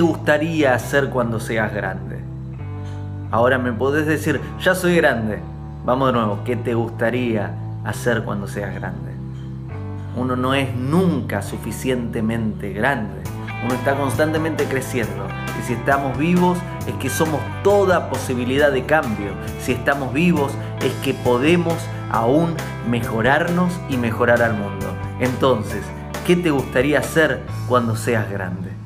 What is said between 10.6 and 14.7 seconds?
nunca suficientemente grande. Uno está constantemente